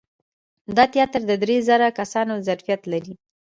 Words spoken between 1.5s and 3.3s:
زره کسانو د ظرفیت لري.